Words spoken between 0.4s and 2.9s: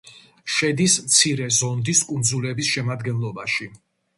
შედის მცირე ზონდის კუნძულების